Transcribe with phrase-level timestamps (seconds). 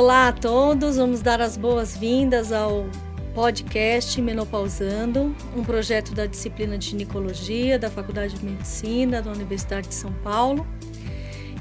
[0.00, 2.86] Olá a todos, vamos dar as boas-vindas ao
[3.34, 9.94] podcast Menopausando, um projeto da disciplina de ginecologia da Faculdade de Medicina da Universidade de
[9.94, 10.66] São Paulo.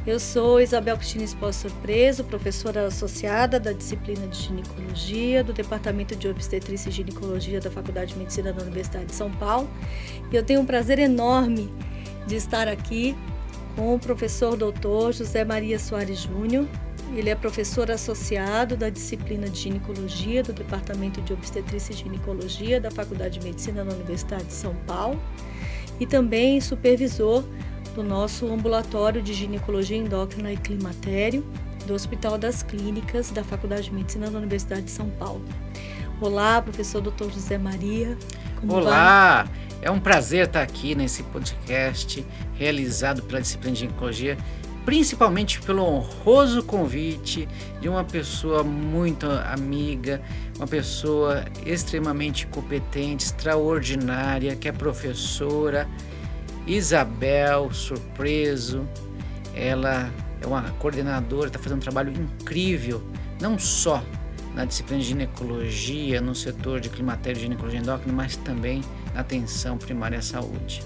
[0.08, 6.30] Eu sou Isabel Cristina Esposo Surpreso, professora associada da disciplina de ginecologia do Departamento de
[6.30, 9.70] Obstetrícia e Ginecologia da Faculdade de Medicina da Universidade de São Paulo.
[10.32, 11.70] E eu tenho um prazer enorme
[12.26, 13.18] de estar aqui
[13.76, 16.66] com o professor doutor José Maria Soares Júnior,
[17.16, 22.92] ele é professor associado da disciplina de ginecologia do Departamento de Obstetrícia e Ginecologia da
[22.92, 25.20] Faculdade de Medicina da Universidade de São Paulo
[26.00, 27.44] e também supervisor
[27.96, 31.46] do nosso ambulatório de ginecologia endócrina e climatério
[31.86, 35.44] do Hospital das Clínicas da Faculdade de Medicina da Universidade de São Paulo.
[36.22, 37.32] Olá, professor Dr.
[37.32, 38.18] José Maria.
[38.68, 39.54] Olá, vai?
[39.82, 44.38] é um prazer estar aqui nesse podcast realizado pela disciplina de ginecologia
[44.86, 47.48] principalmente pelo honroso convite
[47.80, 50.22] de uma pessoa muito amiga,
[50.58, 55.88] uma pessoa extremamente competente, extraordinária, que é professora
[56.66, 58.88] Isabel Surpreso.
[59.56, 63.04] Ela é uma coordenadora, está fazendo um trabalho incrível,
[63.42, 64.04] não só
[64.56, 68.82] na disciplina de ginecologia, no setor de climatério e ginecologia endócrina, mas também
[69.14, 70.84] na atenção primária à saúde.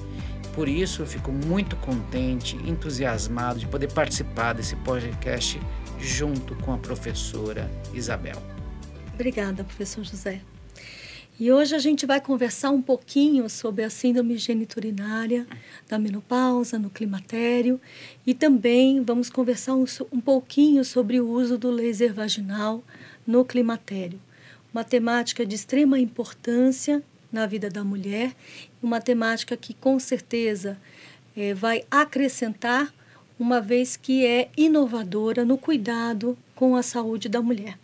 [0.54, 5.60] Por isso, eu fico muito contente, entusiasmado de poder participar desse podcast
[6.00, 8.42] junto com a professora Isabel.
[9.16, 10.42] Obrigada, professor José.
[11.40, 15.48] E hoje a gente vai conversar um pouquinho sobre a síndrome geniturinária
[15.90, 17.82] da menopausa no climatério
[18.26, 22.84] e também vamos conversar um, um pouquinho sobre o uso do laser vaginal
[23.26, 24.22] no climatério.
[24.72, 27.02] Uma temática de extrema importância
[27.32, 28.36] na vida da mulher,
[28.86, 30.78] uma temática que com certeza
[31.36, 32.94] é, vai acrescentar,
[33.40, 37.78] uma vez que é inovadora no cuidado com a saúde da mulher.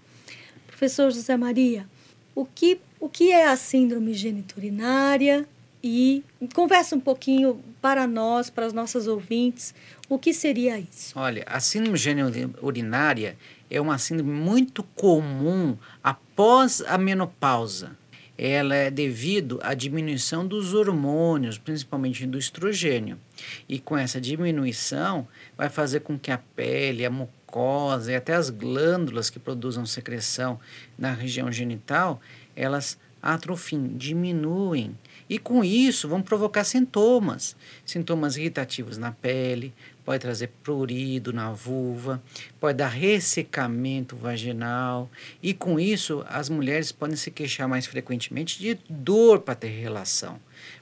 [0.67, 1.87] Professor José Maria,
[2.35, 5.47] o que, o que é a síndrome geniturinária?
[5.81, 6.23] E
[6.53, 9.73] conversa um pouquinho para nós, para as nossas ouvintes,
[10.09, 11.17] o que seria isso?
[11.17, 13.37] Olha, a síndrome geniturinária
[13.71, 17.97] é uma síndrome muito comum após a menopausa
[18.41, 23.19] ela é devido à diminuição dos hormônios, principalmente do estrogênio.
[23.67, 25.27] E com essa diminuição,
[25.57, 30.57] vai fazer com que a pele, a mucosa e até as glândulas que produzam secreção
[30.97, 32.21] na região genital,
[32.55, 34.97] elas atrofiem, diminuem.
[35.29, 39.71] E com isso vão provocar sintomas, sintomas irritativos na pele,
[40.03, 42.19] pode trazer prurido na vulva,
[42.59, 45.07] pode dar ressecamento vaginal
[45.41, 50.39] e com isso as mulheres podem se queixar mais frequentemente de dor para ter relação.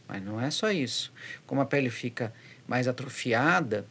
[0.07, 1.11] Mas não é só isso.
[1.45, 2.33] Como a pele fica
[2.65, 3.85] mais atrofiada,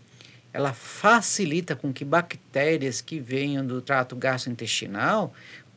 [0.57, 5.35] ela facilita com que bactérias que venham do trato gastrointestinal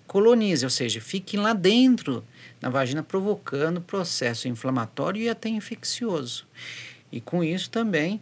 [0.09, 2.25] colonizem, ou seja, fiquem lá dentro
[2.59, 6.47] na vagina, provocando processo inflamatório e até infeccioso.
[7.12, 8.19] E com isso também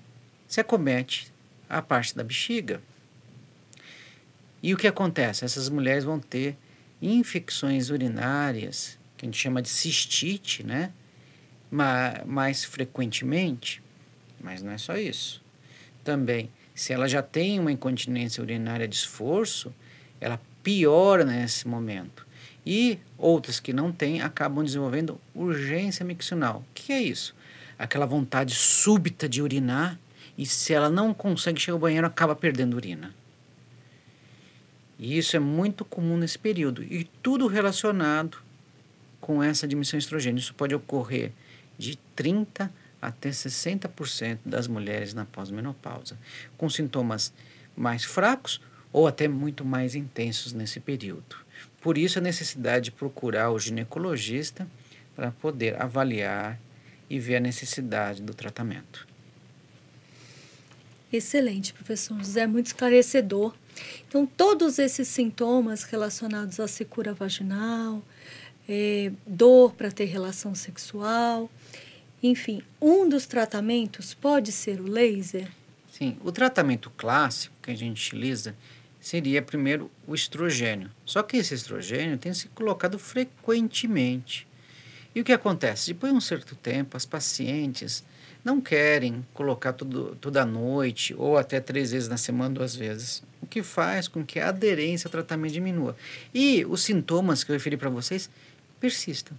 [0.47, 1.31] se acomete
[1.69, 2.81] a parte da bexiga.
[4.61, 5.45] E o que acontece?
[5.45, 6.57] Essas mulheres vão ter
[7.01, 10.91] infecções urinárias, que a gente chama de cistite, né?
[11.71, 13.81] mais frequentemente,
[14.41, 15.41] mas não é só isso.
[16.03, 19.73] Também, se ela já tem uma incontinência urinária de esforço,
[20.19, 22.27] ela piora nesse momento.
[22.65, 26.57] E outras que não têm acabam desenvolvendo urgência miccional.
[26.57, 27.33] O que é isso?
[27.79, 29.97] Aquela vontade súbita de urinar
[30.37, 33.15] e se ela não consegue chegar ao banheiro, acaba perdendo urina.
[34.99, 36.83] E isso é muito comum nesse período.
[36.83, 38.39] E tudo relacionado
[39.21, 40.39] com essa de estrogênio.
[40.39, 41.31] Isso pode ocorrer
[41.77, 42.69] de 30%
[43.01, 46.17] até 60% das mulheres na pós-menopausa,
[46.57, 47.31] com sintomas
[47.73, 48.59] mais fracos
[48.91, 51.35] ou até muito mais intensos nesse período.
[51.81, 54.67] Por isso, a necessidade de procurar o ginecologista
[55.15, 56.59] para poder avaliar
[57.09, 59.07] e ver a necessidade do tratamento.
[61.11, 63.55] Excelente, professor José, muito esclarecedor.
[64.07, 68.03] Então, todos esses sintomas relacionados à secura vaginal,
[68.67, 71.49] é, dor para ter relação sexual,
[72.21, 75.49] enfim, um dos tratamentos pode ser o laser?
[75.91, 78.55] Sim, o tratamento clássico que a gente utiliza
[79.07, 80.91] seria primeiro o estrogênio.
[81.05, 84.45] Só que esse estrogênio tem se colocado frequentemente.
[85.15, 85.93] E o que acontece?
[85.93, 88.03] Depois de um certo tempo, as pacientes
[88.43, 93.23] não querem colocar tudo, toda noite ou até três vezes na semana, duas vezes.
[93.41, 95.95] O que faz com que a aderência ao tratamento diminua.
[96.33, 98.29] E os sintomas que eu referi para vocês
[98.79, 99.37] persistam.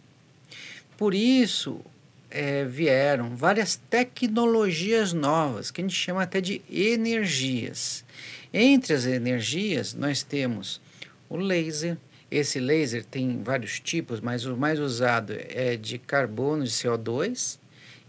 [0.96, 1.80] Por isso,
[2.30, 8.04] é, vieram várias tecnologias novas, que a gente chama até de energias.
[8.52, 10.80] Entre as energias, nós temos
[11.28, 11.96] o laser.
[12.30, 17.58] Esse laser tem vários tipos, mas o mais usado é de carbono de CO2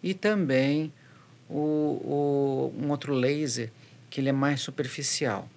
[0.03, 0.91] e também
[1.49, 3.71] o, o, um outro laser
[4.09, 5.49] que ele é mais superficial.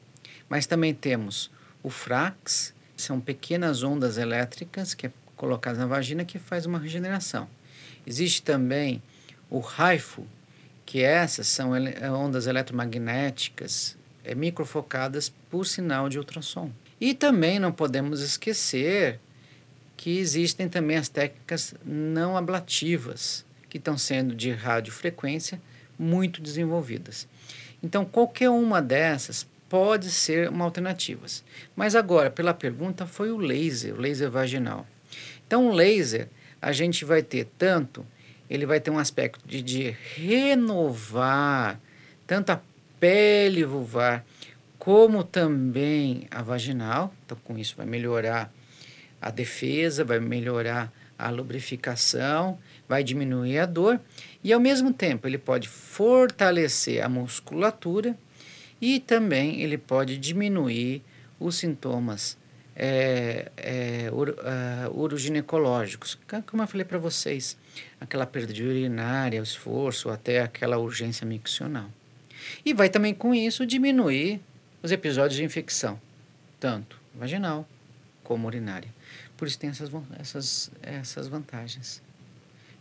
[0.48, 1.50] Mas também temos
[1.82, 7.48] o frax, são pequenas ondas elétricas que é colocadas na vagina que faz uma regeneração.
[8.06, 9.02] Existe também
[9.48, 10.26] o raifo,
[10.84, 16.70] que essas são ele ondas eletromagnéticas é, microfocadas por sinal de ultrassom.
[17.00, 19.18] E também não podemos esquecer
[19.96, 25.60] que existem também as técnicas não ablativas, que estão sendo de radiofrequência
[25.98, 27.28] muito desenvolvidas.
[27.82, 31.26] Então, qualquer uma dessas pode ser uma alternativa.
[31.74, 34.86] Mas agora, pela pergunta, foi o laser, o laser vaginal.
[35.46, 36.28] Então, o laser,
[36.62, 38.06] a gente vai ter tanto,
[38.48, 41.80] ele vai ter um aspecto de, de renovar
[42.24, 42.60] tanto a
[43.00, 44.24] pele vulvar
[44.78, 47.12] como também a vaginal.
[47.26, 48.52] Então, com isso, vai melhorar
[49.20, 54.00] a defesa, vai melhorar a lubrificação, vai diminuir a dor
[54.42, 58.16] e, ao mesmo tempo, ele pode fortalecer a musculatura
[58.80, 61.02] e também ele pode diminuir
[61.38, 62.36] os sintomas
[62.74, 67.56] é, é, uh, uroginecológicos, como eu falei para vocês,
[68.00, 71.90] aquela perda de urinária, o esforço, até aquela urgência miccional.
[72.64, 74.40] E vai também com isso diminuir
[74.82, 76.00] os episódios de infecção,
[76.58, 77.68] tanto vaginal
[78.24, 78.88] como urinária.
[79.36, 82.02] Por isso tem essas, essas, essas vantagens.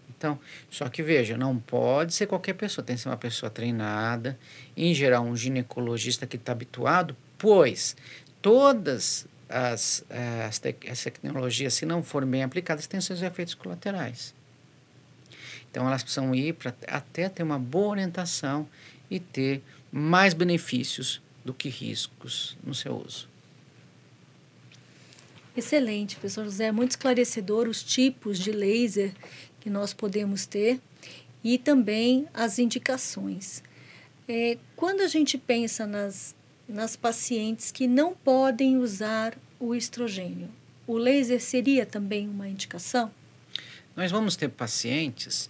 [0.09, 0.39] Então,
[0.69, 4.37] só que veja, não pode ser qualquer pessoa, tem que ser uma pessoa treinada,
[4.77, 7.95] em geral um ginecologista que está habituado, pois
[8.39, 10.03] todas as,
[10.47, 14.33] as, te as tecnologias, se não forem bem aplicadas, têm seus efeitos colaterais.
[15.69, 18.67] Então, elas precisam ir para até ter uma boa orientação
[19.09, 19.61] e ter
[19.91, 23.29] mais benefícios do que riscos no seu uso.
[25.55, 26.71] Excelente, professor José.
[26.71, 29.13] Muito esclarecedor os tipos de laser
[29.59, 30.79] que nós podemos ter
[31.43, 33.63] e também as indicações.
[34.27, 36.35] É, quando a gente pensa nas,
[36.67, 40.49] nas pacientes que não podem usar o estrogênio,
[40.87, 43.11] o laser seria também uma indicação?
[43.95, 45.49] Nós vamos ter pacientes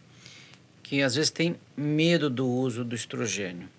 [0.83, 3.69] que às vezes têm medo do uso do estrogênio,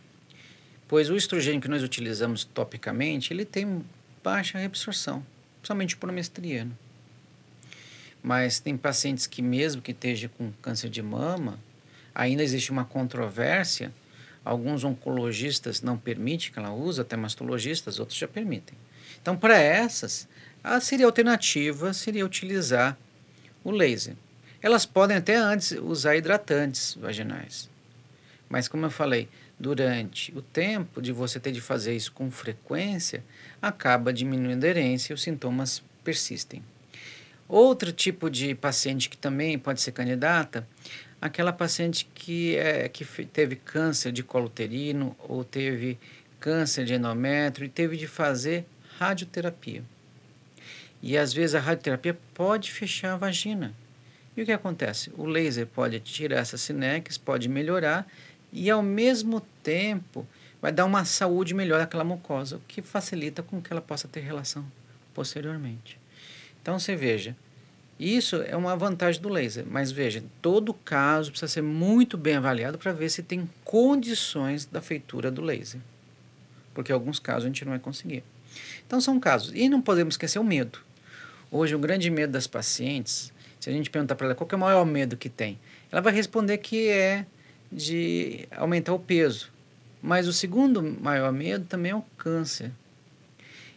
[0.89, 3.85] pois o estrogênio que nós utilizamos topicamente ele tem
[4.23, 5.25] baixa absorção,
[5.61, 6.77] principalmente por mestriano.
[8.23, 11.59] Mas tem pacientes que, mesmo que esteja com câncer de mama,
[12.15, 13.93] ainda existe uma controvérsia.
[14.45, 18.77] Alguns oncologistas não permitem que ela use, até mastologistas, outros já permitem.
[19.21, 20.29] Então, para essas,
[20.65, 22.99] a seria alternativa seria utilizar
[23.63, 24.17] o laser.
[24.61, 27.71] Elas podem até antes usar hidratantes vaginais.
[28.49, 29.29] Mas, como eu falei,
[29.59, 33.25] durante o tempo de você ter de fazer isso com frequência,
[33.61, 36.63] acaba diminuindo a aderência e os sintomas persistem.
[37.49, 40.67] Outro tipo de paciente que também pode ser candidata,
[41.23, 45.97] aquela paciente que, é, que teve câncer de colo uterino ou teve
[46.41, 48.67] câncer de endométrio e teve de fazer
[48.99, 49.85] radioterapia.
[51.01, 53.73] E às vezes a radioterapia pode fechar a vagina.
[54.37, 55.13] E o que acontece?
[55.17, 58.05] O laser pode tirar essas sineques, pode melhorar
[58.53, 60.27] e ao mesmo tempo
[60.61, 64.21] vai dar uma saúde melhor àquela mucosa, o que facilita com que ela possa ter
[64.21, 64.65] relação
[65.15, 65.99] posteriormente.
[66.61, 67.37] Então você veja,
[68.03, 72.79] isso é uma vantagem do laser, mas veja, todo caso precisa ser muito bem avaliado
[72.79, 75.81] para ver se tem condições da feitura do laser.
[76.75, 78.25] Porque alguns casos a gente não vai conseguir.
[78.87, 79.53] Então são casos.
[79.55, 80.79] E não podemos esquecer o medo.
[81.51, 84.59] Hoje, o grande medo das pacientes, se a gente perguntar para ela qual é o
[84.59, 85.59] maior medo que tem,
[85.91, 87.27] ela vai responder que é
[87.71, 89.51] de aumentar o peso.
[90.03, 92.73] Mas o segundo maior medo também é o câncer.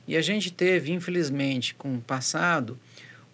[0.08, 2.79] E a gente teve, infelizmente, com o passado,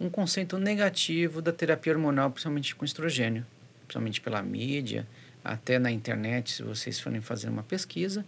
[0.02, 3.46] um conceito negativo da terapia hormonal, principalmente com estrogênio,
[3.82, 5.08] principalmente pela mídia,
[5.44, 8.26] até na internet, se vocês forem fazer uma pesquisa,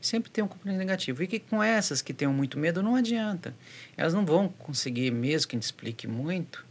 [0.00, 1.22] sempre tem um componente negativo.
[1.22, 3.54] E que com essas que tenham muito medo, não adianta.
[3.96, 6.64] Elas não vão conseguir, mesmo que a gente explique muito,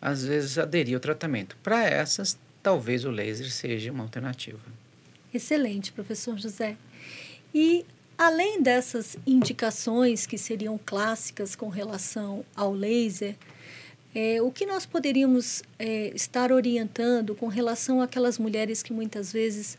[0.00, 1.56] às vezes aderir ao tratamento.
[1.62, 4.60] Para essas, talvez o laser seja uma alternativa.
[5.32, 6.76] Excelente, professor José.
[7.54, 7.84] E
[8.18, 13.36] Além dessas indicações que seriam clássicas com relação ao laser,
[14.14, 19.78] é, o que nós poderíamos é, estar orientando com relação àquelas mulheres que muitas vezes,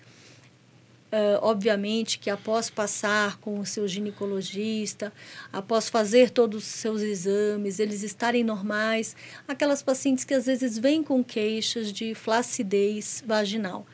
[1.09, 5.13] Uh, obviamente que após passar com o seu ginecologista,
[5.53, 9.15] após fazer todos os seus exames, eles estarem normais,
[9.47, 13.85] aquelas pacientes que às vezes vêm com queixas de flacidez vaginal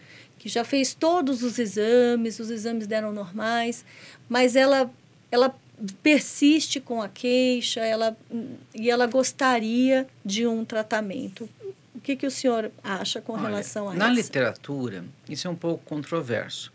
[0.43, 3.85] que já fez todos os exames, os exames deram normais,
[4.27, 4.91] mas ela,
[5.31, 5.55] ela
[6.01, 8.15] persiste com a queixa ela,
[8.73, 11.49] e ela gostaria de um tratamento.
[11.93, 13.99] O que, que o senhor acha com Olha, relação a na isso?
[13.99, 16.71] Na literatura, isso é um pouco controverso.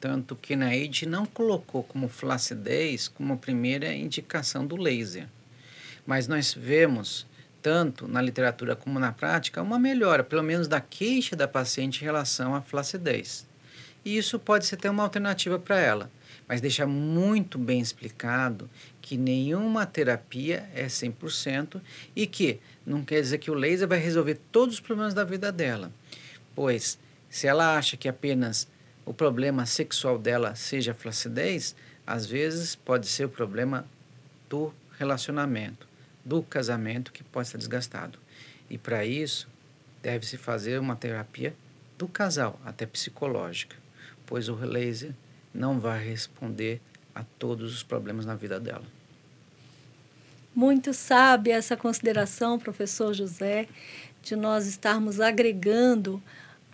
[0.00, 5.28] Tanto que na AID não colocou como flacidez como primeira indicação do laser.
[6.04, 7.26] Mas nós vemos,
[7.60, 12.04] tanto na literatura como na prática, uma melhora, pelo menos da queixa da paciente em
[12.04, 13.46] relação à flacidez.
[14.04, 16.10] E isso pode ser até uma alternativa para ela
[16.52, 18.68] mas deixa muito bem explicado
[19.00, 21.80] que nenhuma terapia é 100%
[22.14, 25.50] e que não quer dizer que o laser vai resolver todos os problemas da vida
[25.50, 25.90] dela.
[26.54, 26.98] Pois,
[27.30, 28.68] se ela acha que apenas
[29.06, 31.74] o problema sexual dela seja flacidez,
[32.06, 33.86] às vezes pode ser o problema
[34.50, 35.88] do relacionamento,
[36.24, 38.18] do casamento que pode estar desgastado.
[38.68, 39.48] E para isso,
[40.02, 41.54] deve-se fazer uma terapia
[41.96, 43.81] do casal, até psicológica,
[44.32, 45.12] pois o laser
[45.52, 46.80] não vai responder
[47.14, 48.84] a todos os problemas na vida dela.
[50.54, 53.68] Muito sábia essa consideração, professor José,
[54.22, 56.22] de nós estarmos agregando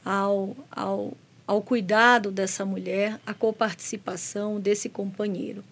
[0.04, 1.16] ao, ao,
[1.48, 5.64] ao cuidado dessa mulher a coparticipação desse companheiro.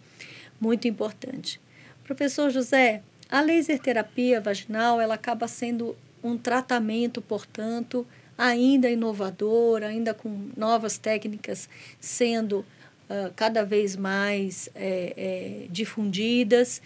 [0.61, 1.61] Muito importante.
[2.02, 3.00] Professor José,
[3.31, 8.05] a laser terapia vaginal ela acaba sendo um tratamento, portanto,
[8.37, 11.69] ainda inovador, ainda com novas técnicas
[12.00, 16.83] sendo uh, cada vez mais é, é, difundidas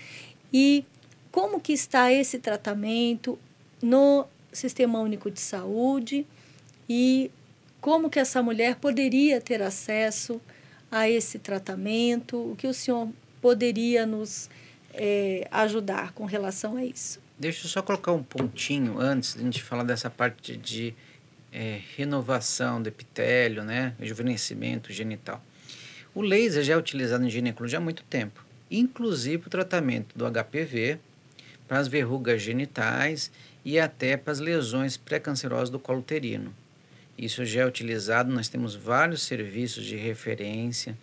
[0.52, 0.85] e
[1.30, 3.38] como que está esse tratamento
[3.83, 6.26] no Sistema Único de Saúde
[6.88, 7.30] e
[7.80, 10.40] como que essa mulher poderia ter acesso
[10.90, 13.09] a esse tratamento, o que o senhor
[13.40, 14.50] poderia nos
[14.92, 17.21] é, ajudar com relação a isso?
[17.38, 20.95] Deixa eu só colocar um pontinho antes de a gente falar dessa parte de
[21.52, 25.42] é, renovação do epitélio, né, rejuvenescimento genital.
[26.14, 30.99] O laser já é utilizado em ginecologia há muito tempo, inclusive o tratamento do HPV,
[31.69, 33.30] para as verrugas genitais
[33.64, 36.52] e até para as lesões pré-cancerosas do colo uterino.
[37.16, 40.97] Isso já é utilizado, nós temos vários serviços de referência,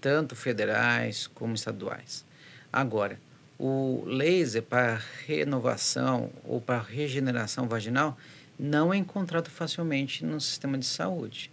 [0.00, 2.24] tanto federais como estaduais.
[2.72, 3.18] Agora,
[3.58, 8.18] o laser para renovação ou para regeneração vaginal
[8.58, 11.50] não é encontrado facilmente no sistema de saúde.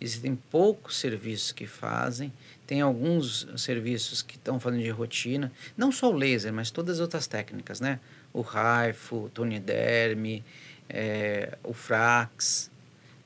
[0.00, 2.32] Existem poucos serviços que fazem,
[2.66, 7.00] tem alguns serviços que estão fazendo de rotina, não só o laser, mas todas as
[7.00, 7.98] outras técnicas, né?
[8.32, 10.44] O RAIFO, o Toniderme,
[10.88, 12.70] é, o Frax.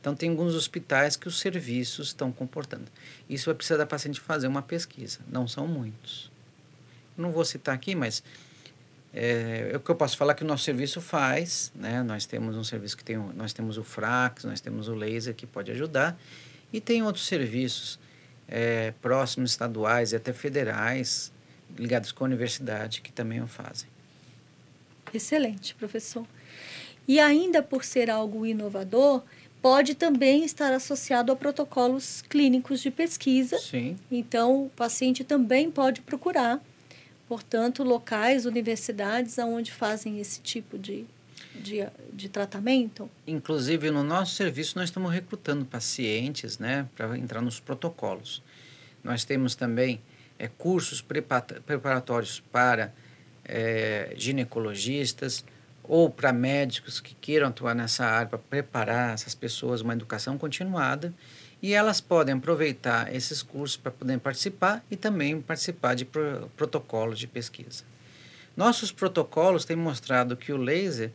[0.00, 2.86] Então, tem alguns hospitais que os serviços estão comportando.
[3.28, 6.30] Isso vai precisar da paciente fazer uma pesquisa, não são muitos.
[7.16, 8.22] Não vou citar aqui, mas
[9.14, 12.02] é, o que eu posso falar é que o nosso serviço faz, né?
[12.02, 15.46] Nós temos um serviço que tem, nós temos o Frax, nós temos o laser que
[15.46, 16.18] pode ajudar
[16.72, 17.98] e tem outros serviços
[18.48, 21.32] é, próximos, estaduais e até federais,
[21.76, 23.88] ligados com a universidade, que também o fazem.
[25.12, 26.26] Excelente, professor.
[27.06, 29.22] E ainda por ser algo inovador,
[29.60, 33.58] pode também estar associado a protocolos clínicos de pesquisa.
[33.58, 33.98] Sim.
[34.10, 36.60] Então, o paciente também pode procurar,
[37.32, 41.06] portanto, locais, universidades onde fazem esse tipo de
[41.54, 43.10] de, de tratamento?
[43.26, 48.42] Inclusive, no nosso serviço, nós estamos recrutando pacientes né, para entrar nos protocolos.
[49.02, 49.98] Nós temos também
[50.38, 52.92] é, cursos preparatórios para
[53.46, 55.42] é, ginecologistas
[55.82, 61.14] ou para médicos que queiram atuar nessa área para preparar essas pessoas uma educação continuada
[61.62, 67.18] e elas podem aproveitar esses cursos para poder participar e também participar de pro, protocolos
[67.20, 67.84] de pesquisa.
[68.56, 71.12] Nossos protocolos têm mostrado que o laser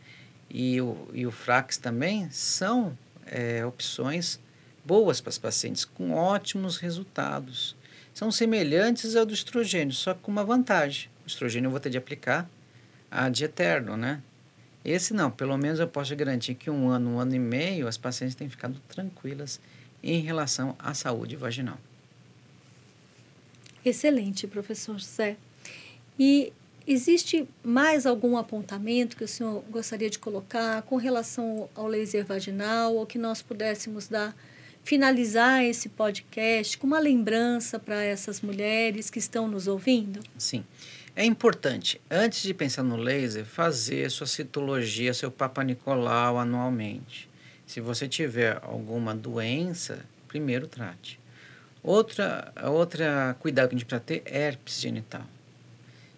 [0.50, 4.39] e o, e o Frax também são é, opções
[4.86, 7.75] boas para os pacientes, com ótimos resultados.
[8.13, 11.10] São semelhantes ao do estrogênio, só com uma vantagem.
[11.25, 12.50] O estrogênio eu vou ter de aplicar
[13.12, 14.22] ad eterno, né?
[14.84, 17.98] Esse não, pelo menos eu posso garantir que um ano, um ano e meio, as
[17.98, 19.60] pacientes têm ficado tranquilas
[20.04, 21.77] em relação à saúde vaginal.
[23.84, 25.38] Excelente, professor José.
[26.20, 26.51] E
[26.89, 32.96] Existe mais algum apontamento que o senhor gostaria de colocar com relação ao laser vaginal
[32.96, 34.34] ou que nós pudéssemos dar
[34.86, 40.22] finalizar esse podcast com uma lembrança para essas mulheres que estão nos ouvindo?
[40.38, 40.63] Sim.
[41.13, 47.26] É importante, antes de pensar no laser, fazer sua citologia, seu Papa Nicolau anualmente.
[47.68, 51.20] Se você tiver alguma doença, primeiro trate.
[51.84, 55.26] Outra, outra cuidado que a gente precisa ter é herpes genital.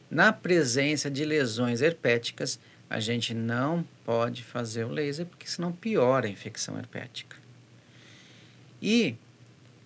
[0.09, 6.27] Na presença de lesões herpéticas, a gente não pode fazer o laser, porque senão piora
[6.27, 7.35] a infecção herpética.
[8.79, 9.15] E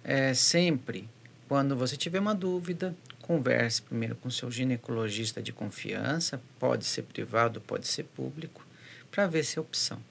[0.03, 1.09] é, sempre,
[1.47, 7.61] quando você tiver uma dúvida, converse primeiro com seu ginecologista de confiança, pode ser privado,
[7.61, 8.65] pode ser público,
[9.09, 10.01] para ver se é opção.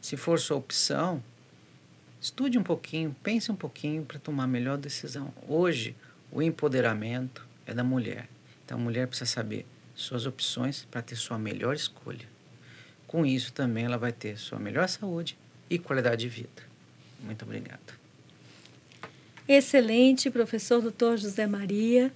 [0.00, 1.22] Se for sua opção,
[2.20, 5.32] estude um pouquinho, pense um pouquinho para tomar a melhor decisão.
[5.46, 5.94] Hoje,
[6.32, 8.28] o empoderamento é da mulher.
[8.64, 12.28] Então a mulher precisa saber suas opções para ter sua melhor escolha.
[13.06, 15.36] Com isso também ela vai ter sua melhor saúde
[15.68, 16.62] e qualidade de vida.
[17.20, 17.98] Muito obrigado.
[19.46, 21.16] Excelente, professor Dr.
[21.16, 22.12] José Maria.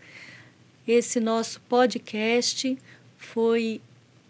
[0.87, 2.79] Esse nosso podcast
[3.19, 3.81] foi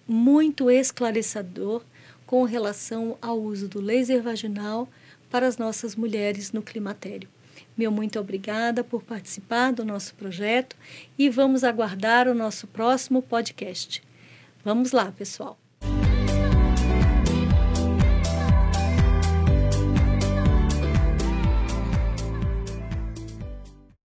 [0.08, 1.82] muito esclarecedor
[2.26, 4.88] com relação ao uso do laser vaginal
[5.31, 7.28] para as nossas mulheres no climatério.
[7.76, 10.76] Meu muito obrigada por participar do nosso projeto
[11.19, 14.02] e vamos aguardar o nosso próximo podcast.
[14.64, 15.63] Vamos lá, pessoal.